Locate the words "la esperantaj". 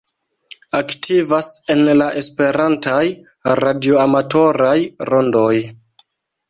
1.99-3.05